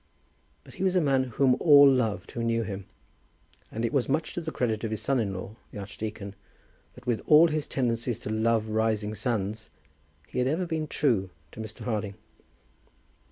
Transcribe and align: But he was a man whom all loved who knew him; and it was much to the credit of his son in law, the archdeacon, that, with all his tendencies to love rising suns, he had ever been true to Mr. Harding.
But 0.63 0.73
he 0.73 0.83
was 0.83 0.95
a 0.95 0.99
man 0.99 1.25
whom 1.25 1.55
all 1.59 1.87
loved 1.87 2.31
who 2.31 2.43
knew 2.43 2.63
him; 2.63 2.87
and 3.71 3.85
it 3.85 3.93
was 3.93 4.09
much 4.09 4.33
to 4.33 4.41
the 4.41 4.51
credit 4.51 4.83
of 4.83 4.89
his 4.89 4.99
son 5.03 5.19
in 5.19 5.31
law, 5.31 5.55
the 5.69 5.77
archdeacon, 5.77 6.33
that, 6.95 7.05
with 7.05 7.21
all 7.27 7.49
his 7.49 7.67
tendencies 7.67 8.17
to 8.17 8.31
love 8.31 8.67
rising 8.67 9.13
suns, 9.13 9.69
he 10.25 10.39
had 10.39 10.47
ever 10.47 10.65
been 10.65 10.87
true 10.87 11.29
to 11.51 11.59
Mr. 11.61 11.81
Harding. 11.83 12.15